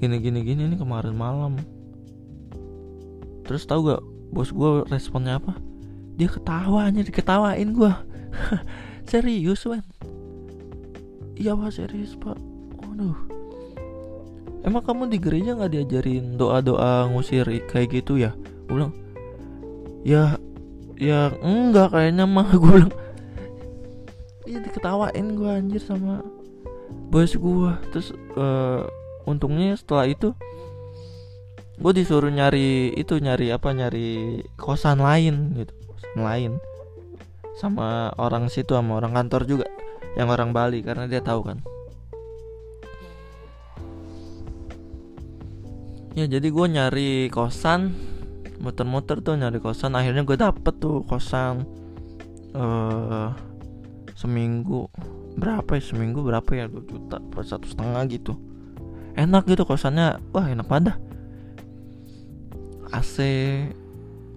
gini 0.00 0.16
gini 0.22 0.40
gini 0.40 0.62
ini 0.72 0.76
kemarin 0.80 1.12
malam. 1.12 1.60
Terus 3.44 3.68
tahu 3.68 3.92
gak 3.92 4.02
bos 4.32 4.48
gue 4.48 4.88
responnya 4.88 5.36
apa? 5.36 5.52
Dia 6.16 6.32
ketawa 6.32 6.88
aja 6.88 7.04
diketawain 7.04 7.76
gue 7.76 7.92
serius 9.10 9.64
man 9.68 9.84
iya 11.36 11.54
pak 11.54 11.70
serius 11.70 12.16
pak. 12.16 12.40
Waduh 12.80 13.37
emang 14.66 14.82
kamu 14.82 15.10
di 15.10 15.18
gereja 15.22 15.54
nggak 15.54 15.72
diajarin 15.74 16.38
doa 16.38 16.58
doa 16.62 17.06
ngusir 17.10 17.46
kayak 17.66 18.02
gitu 18.02 18.18
ya? 18.18 18.34
Gue 18.66 18.74
bilang 18.82 18.94
ya 20.02 20.38
ya 20.98 21.30
enggak 21.42 21.94
kayaknya 21.94 22.24
mah. 22.24 22.48
Gue 22.60 22.70
bilang 22.82 22.94
iya 24.48 24.64
diketawain 24.64 25.36
gue 25.36 25.50
anjir 25.52 25.82
sama 25.84 26.24
bos 27.12 27.36
gue 27.36 27.72
terus 27.92 28.16
uh, 28.40 28.88
untungnya 29.28 29.76
setelah 29.76 30.08
itu 30.08 30.32
gue 31.78 31.92
disuruh 31.92 32.32
nyari 32.32 32.96
itu 32.96 33.20
nyari 33.20 33.52
apa 33.52 33.76
nyari 33.76 34.40
kosan 34.56 35.04
lain 35.04 35.52
gitu 35.52 35.72
kosan 35.92 36.20
lain 36.24 36.52
sama 37.60 38.16
orang 38.16 38.48
situ 38.48 38.72
sama 38.72 38.96
orang 38.96 39.12
kantor 39.12 39.44
juga 39.44 39.66
yang 40.16 40.32
orang 40.32 40.56
Bali 40.56 40.80
karena 40.80 41.04
dia 41.04 41.20
tahu 41.20 41.44
kan 41.44 41.60
ya 46.18 46.26
jadi 46.26 46.50
gue 46.50 46.66
nyari 46.66 47.10
kosan 47.30 47.94
muter-muter 48.58 49.22
tuh 49.22 49.38
nyari 49.38 49.62
kosan. 49.62 49.94
Akhirnya 49.94 50.26
gue 50.26 50.34
dapet 50.34 50.74
tuh 50.82 51.06
kosan 51.06 51.62
uh, 52.58 53.30
seminggu 54.18 54.90
berapa 55.38 55.78
ya? 55.78 55.82
Seminggu 55.82 56.26
berapa 56.26 56.50
ya? 56.58 56.66
2 56.66 56.90
juta 56.90 57.22
per 57.22 57.46
satu 57.46 57.70
setengah 57.70 58.02
gitu. 58.10 58.34
Enak 59.14 59.46
gitu 59.46 59.62
kosannya. 59.62 60.18
Wah 60.34 60.46
enak 60.50 60.66
pada 60.66 60.98
AC 62.90 63.16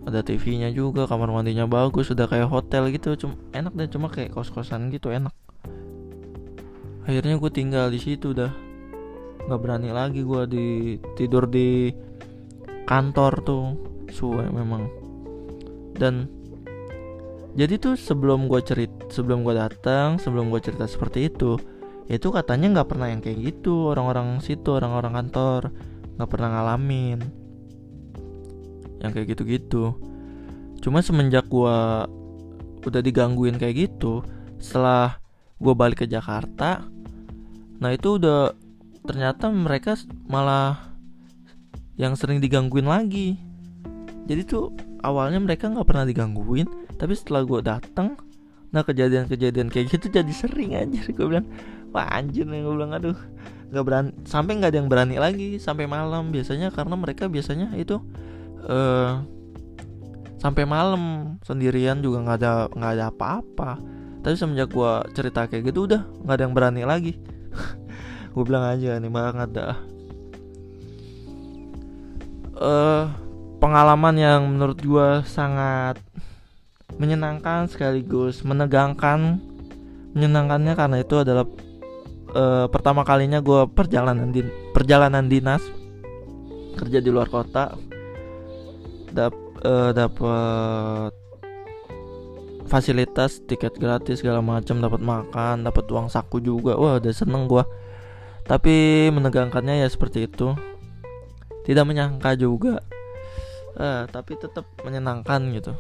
ada 0.02 0.26
TV-nya 0.26 0.74
juga 0.74 1.06
kamar 1.06 1.30
mandinya 1.30 1.70
bagus 1.70 2.14
udah 2.14 2.30
kayak 2.30 2.50
hotel 2.50 2.94
gitu. 2.94 3.18
Cuma 3.18 3.34
enak 3.58 3.74
deh 3.74 3.90
cuma 3.90 4.14
kayak 4.14 4.38
kos-kosan 4.38 4.94
gitu 4.94 5.10
enak. 5.10 5.34
Akhirnya 7.10 7.42
gue 7.42 7.50
tinggal 7.50 7.90
di 7.90 7.98
situ 7.98 8.38
dah 8.38 8.54
nggak 9.48 9.62
berani 9.62 9.90
lagi 9.90 10.22
gue 10.22 10.44
di 10.50 10.68
tidur 11.18 11.48
di 11.48 11.94
kantor 12.86 13.34
tuh 13.42 13.64
suwe 14.12 14.46
memang. 14.50 14.90
Dan 15.96 16.28
jadi 17.56 17.78
tuh 17.78 17.96
sebelum 18.00 18.48
gue 18.48 18.62
cerit 18.64 18.92
sebelum 19.12 19.44
gue 19.44 19.56
datang 19.56 20.16
sebelum 20.16 20.48
gue 20.48 20.64
cerita 20.64 20.88
seperti 20.88 21.28
itu 21.28 21.60
itu 22.08 22.28
katanya 22.32 22.80
nggak 22.80 22.90
pernah 22.96 23.12
yang 23.12 23.20
kayak 23.20 23.44
gitu 23.44 23.92
orang-orang 23.92 24.40
situ 24.40 24.72
orang-orang 24.72 25.20
kantor 25.20 25.72
nggak 26.16 26.30
pernah 26.32 26.50
ngalamin 26.56 27.20
yang 29.02 29.12
kayak 29.12 29.34
gitu-gitu. 29.34 29.98
Cuma 30.82 31.02
semenjak 31.02 31.50
gue 31.50 31.78
udah 32.82 33.02
digangguin 33.02 33.62
kayak 33.62 33.90
gitu 33.90 34.26
setelah 34.58 35.22
gue 35.62 35.74
balik 35.78 36.06
ke 36.06 36.08
Jakarta 36.10 36.86
nah 37.82 37.90
itu 37.94 38.18
udah 38.18 38.54
ternyata 39.06 39.50
mereka 39.50 39.98
malah 40.30 40.94
yang 41.98 42.18
sering 42.18 42.42
digangguin 42.42 42.88
lagi. 42.88 43.38
Jadi 44.26 44.42
tuh 44.46 44.74
awalnya 45.02 45.42
mereka 45.42 45.70
nggak 45.70 45.88
pernah 45.88 46.06
digangguin 46.06 46.70
tapi 46.96 47.18
setelah 47.18 47.42
gue 47.42 47.60
datang 47.66 48.14
nah 48.72 48.86
kejadian-kejadian 48.86 49.68
kayak 49.68 49.92
gitu 49.92 50.08
jadi 50.08 50.32
sering 50.32 50.78
aja 50.78 51.02
gue 51.10 51.26
bilang 51.28 51.44
wah 51.92 52.08
anjir 52.08 52.48
nih 52.48 52.64
gue 52.64 52.72
bilang 52.72 52.96
aduh 52.96 53.18
nggak 53.72 53.86
berani 53.88 54.12
sampai 54.28 54.60
nggak 54.60 54.72
ada 54.76 54.78
yang 54.84 54.90
berani 54.92 55.16
lagi 55.16 55.50
sampai 55.58 55.88
malam. 55.88 56.30
Biasanya 56.30 56.70
karena 56.76 56.96
mereka 57.00 57.32
biasanya 57.32 57.72
itu 57.80 58.04
uh, 58.68 59.24
sampai 60.44 60.68
malam 60.68 61.36
sendirian 61.42 62.04
juga 62.04 62.20
nggak 62.28 62.38
ada 62.44 62.54
nggak 62.76 62.92
ada 63.00 63.06
apa-apa. 63.10 63.72
Tapi 64.22 64.36
semenjak 64.38 64.70
gue 64.70 64.94
cerita 65.16 65.48
kayak 65.48 65.72
gitu 65.72 65.88
udah 65.88 66.04
nggak 66.28 66.36
ada 66.36 66.44
yang 66.46 66.54
berani 66.54 66.84
lagi 66.86 67.18
gue 68.32 68.44
bilang 68.48 68.64
aja 68.64 68.96
nih 68.96 69.12
banget 69.12 69.50
dah. 69.52 69.76
Uh, 72.56 73.10
pengalaman 73.60 74.16
yang 74.16 74.42
menurut 74.48 74.80
gue 74.80 75.10
sangat 75.28 76.00
menyenangkan 76.96 77.68
sekaligus 77.68 78.42
menegangkan. 78.48 79.44
Menyenangkannya 80.12 80.74
karena 80.76 80.98
itu 81.00 81.16
adalah 81.24 81.48
uh, 82.36 82.68
pertama 82.68 83.08
kalinya 83.08 83.40
gue 83.40 83.68
perjalanan 83.72 84.32
di 84.32 84.44
perjalanan 84.76 85.28
dinas 85.28 85.64
kerja 86.76 87.00
di 87.04 87.10
luar 87.12 87.28
kota. 87.28 87.76
Dap 89.12 89.36
uh, 89.64 89.92
dapat 89.92 91.12
fasilitas 92.72 93.44
tiket 93.44 93.76
gratis 93.76 94.24
segala 94.24 94.40
macam 94.40 94.80
dapat 94.80 95.04
makan 95.04 95.68
dapat 95.68 95.84
uang 95.92 96.08
saku 96.08 96.40
juga. 96.40 96.80
Wah 96.80 97.00
udah 97.00 97.12
seneng 97.12 97.48
gue 97.52 97.64
tapi 98.46 99.08
menegangkannya 99.14 99.86
ya 99.86 99.88
seperti 99.88 100.26
itu. 100.30 100.54
Tidak 101.62 101.86
menyangka 101.86 102.34
juga. 102.38 102.82
Uh, 103.78 104.04
tapi 104.10 104.36
tetap 104.36 104.68
menyenangkan 104.84 105.54
gitu. 105.56 105.74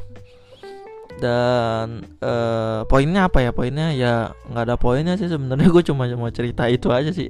Dan 1.19 2.05
uh, 2.23 2.87
poinnya 2.87 3.27
apa 3.27 3.43
ya? 3.43 3.51
Poinnya 3.51 3.91
ya 3.91 4.31
nggak 4.47 4.63
ada 4.69 4.75
poinnya 4.77 5.13
sih 5.17 5.27
sebenarnya. 5.27 5.67
Gue 5.75 5.83
cuma 5.83 6.07
mau 6.15 6.31
cerita 6.31 6.69
itu 6.69 6.89
aja 6.93 7.11
sih. 7.11 7.29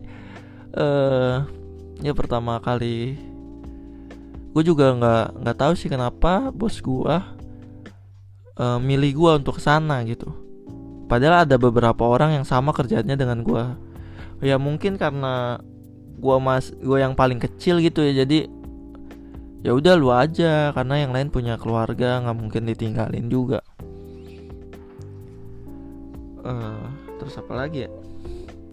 Uh, 0.72 1.44
ya 2.00 2.15
pertama 2.15 2.58
kali 2.63 3.20
gue 4.52 4.63
juga 4.67 4.91
nggak 4.91 5.44
nggak 5.44 5.58
tahu 5.60 5.74
sih 5.80 5.88
kenapa 5.88 6.52
bos 6.52 6.84
gue 6.84 7.15
uh, 8.60 8.80
milih 8.84 9.12
gue 9.15 9.32
untuk 9.44 9.60
ke 9.60 9.63
sana 9.63 10.04
gitu. 10.04 10.32
Padahal 11.08 11.44
ada 11.44 11.60
beberapa 11.60 12.08
orang 12.08 12.39
yang 12.39 12.46
sama 12.48 12.72
kerjanya 12.72 13.15
dengan 13.20 13.44
gue 13.44 13.63
ya 14.42 14.58
mungkin 14.58 14.98
karena 14.98 15.62
gue 16.22 16.38
mas 16.38 16.74
gue 16.74 16.98
yang 17.02 17.18
paling 17.18 17.42
kecil 17.42 17.82
gitu 17.82 18.06
ya 18.06 18.26
jadi 18.26 18.50
ya 19.62 19.72
udah 19.78 19.94
lu 19.98 20.10
aja 20.10 20.74
karena 20.74 21.06
yang 21.06 21.14
lain 21.14 21.30
punya 21.30 21.58
keluarga 21.58 22.22
nggak 22.26 22.38
mungkin 22.38 22.64
ditinggalin 22.66 23.30
juga. 23.30 23.62
Uh, 26.42 26.90
terus 27.22 27.38
apa 27.38 27.54
lagi 27.54 27.86
ya? 27.86 27.90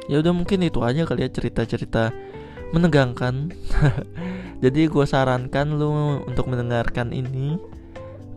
Ya 0.09 0.25
udah 0.25 0.33
mungkin 0.33 0.65
itu 0.65 0.81
aja 0.81 1.05
kali 1.05 1.29
ya 1.29 1.31
cerita-cerita 1.31 2.17
menegangkan. 2.73 3.53
Jadi 4.65 4.89
gue 4.89 5.05
sarankan 5.05 5.77
lu 5.77 6.25
untuk 6.25 6.49
mendengarkan 6.49 7.13
ini 7.13 7.61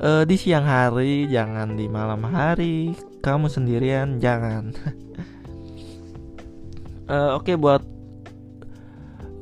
uh, 0.03 0.27
di 0.27 0.35
siang 0.35 0.67
hari 0.67 1.31
jangan 1.31 1.79
di 1.79 1.87
malam 1.87 2.27
hari. 2.27 2.91
Kamu 3.23 3.47
sendirian 3.47 4.19
jangan 4.19 4.75
uh, 7.11 7.35
oke 7.35 7.43
okay, 7.43 7.55
buat 7.59 7.83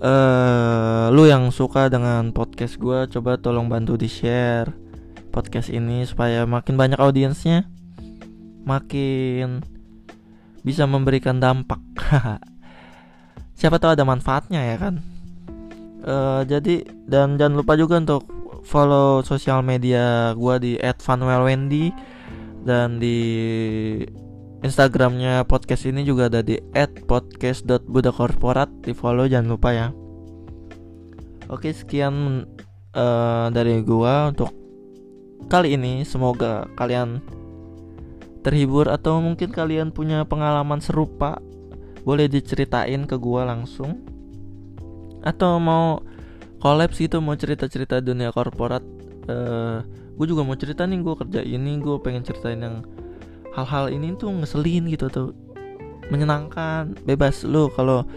uh, 0.02 1.14
lu 1.14 1.30
yang 1.30 1.54
suka 1.54 1.88
dengan 1.94 2.34
podcast 2.34 2.82
gue 2.82 3.06
coba 3.14 3.38
tolong 3.38 3.70
bantu 3.70 3.94
di 3.94 4.10
share 4.10 4.74
podcast 5.30 5.70
ini 5.70 6.02
supaya 6.10 6.50
makin 6.50 6.74
banyak 6.74 6.98
audiensnya 6.98 7.70
makin 8.66 9.62
bisa 10.62 10.84
memberikan 10.84 11.40
dampak. 11.40 11.80
Siapa 13.60 13.80
tahu 13.80 13.96
ada 13.96 14.04
manfaatnya 14.04 14.62
ya 14.64 14.76
kan? 14.80 14.96
Uh, 16.00 16.42
jadi 16.48 16.88
dan 17.08 17.36
jangan 17.36 17.60
lupa 17.60 17.76
juga 17.76 18.00
untuk 18.00 18.24
follow 18.64 19.20
sosial 19.24 19.64
media 19.64 20.32
gue 20.36 20.56
di 20.60 20.72
@vanwellwendy 20.80 21.92
dan 22.64 23.00
di 23.00 23.20
Instagramnya 24.60 25.48
podcast 25.48 25.88
ini 25.88 26.04
juga 26.04 26.28
ada 26.28 26.44
di 26.44 26.60
@podcast.budakorporat 27.08 28.84
di 28.84 28.92
follow 28.92 29.26
jangan 29.26 29.50
lupa 29.56 29.72
ya 29.72 29.88
Oke, 31.50 31.74
sekian 31.74 32.46
uh, 32.94 33.50
dari 33.50 33.82
gua 33.82 34.30
untuk 34.30 34.54
kali 35.50 35.74
ini. 35.74 36.06
Semoga 36.06 36.70
kalian 36.78 37.26
terhibur 38.46 38.86
atau 38.86 39.18
mungkin 39.18 39.50
kalian 39.50 39.90
punya 39.90 40.30
pengalaman 40.30 40.78
serupa. 40.78 41.42
Boleh 42.06 42.30
diceritain 42.30 43.10
ke 43.10 43.18
gua 43.18 43.50
langsung. 43.50 43.98
Atau 45.26 45.58
mau 45.58 46.06
kolaps 46.62 47.02
gitu 47.02 47.18
mau 47.18 47.34
cerita-cerita 47.34 47.98
dunia 47.98 48.30
korporat 48.30 48.86
uh, 49.32 49.82
gue 50.20 50.26
juga 50.28 50.44
mau 50.44 50.60
cerita 50.60 50.84
nih 50.84 51.00
gue 51.00 51.16
kerja 51.16 51.40
ini 51.40 51.80
gue 51.80 51.96
pengen 52.04 52.28
ceritain 52.28 52.60
yang 52.60 52.84
hal-hal 53.60 53.92
ini 53.92 54.16
tuh 54.16 54.32
ngeselin 54.32 54.88
gitu 54.88 55.12
tuh. 55.12 55.30
Menyenangkan 56.08 56.96
bebas. 57.04 57.44
Lu 57.44 57.68
kalau 57.76 58.08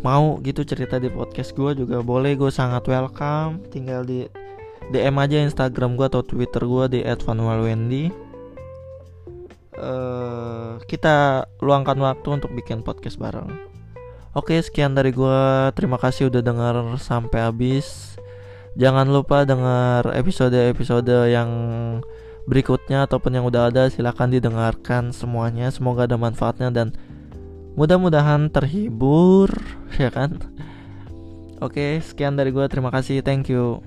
mau 0.00 0.38
gitu 0.40 0.64
cerita 0.64 0.96
di 0.96 1.12
podcast 1.12 1.52
gue 1.52 1.84
juga 1.84 2.00
boleh. 2.00 2.34
Gue 2.34 2.48
sangat 2.48 2.88
welcome. 2.88 3.60
Tinggal 3.68 4.08
di 4.08 4.24
DM 4.88 5.16
aja 5.20 5.36
Instagram 5.44 6.00
gue 6.00 6.06
atau 6.08 6.24
Twitter 6.24 6.64
gue 6.64 6.84
di 6.88 7.00
@vanualwendy. 7.04 8.08
Uh, 9.78 10.82
kita 10.90 11.46
luangkan 11.62 11.94
waktu 12.02 12.28
untuk 12.42 12.50
bikin 12.50 12.82
podcast 12.82 13.14
bareng. 13.14 13.68
Oke 14.34 14.58
sekian 14.58 14.92
dari 14.94 15.14
gue 15.14 15.70
Terima 15.78 15.98
kasih 15.98 16.30
udah 16.32 16.42
denger 16.42 16.98
sampai 16.98 17.46
habis. 17.46 18.18
Jangan 18.78 19.10
lupa 19.10 19.42
dengar 19.42 20.06
episode-episode 20.14 21.30
yang 21.30 21.50
berikutnya 22.48 23.04
ataupun 23.04 23.36
yang 23.36 23.44
udah 23.44 23.68
ada 23.68 23.92
silahkan 23.92 24.32
didengarkan 24.32 25.12
semuanya. 25.12 25.68
Semoga 25.68 26.08
ada 26.08 26.16
manfaatnya 26.16 26.72
dan 26.72 26.96
mudah-mudahan 27.76 28.48
terhibur 28.48 29.52
ya 30.02 30.08
kan? 30.08 30.40
Oke 31.60 32.00
sekian 32.00 32.40
dari 32.40 32.48
gue 32.48 32.64
terima 32.72 32.88
kasih. 32.88 33.20
Thank 33.20 33.52
you 33.52 33.84